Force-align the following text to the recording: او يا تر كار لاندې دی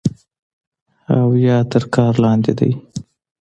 او 1.17 1.27
يا 1.45 1.57
تر 1.71 1.83
كار 1.95 2.13
لاندې 2.23 2.53
دی 2.59 2.71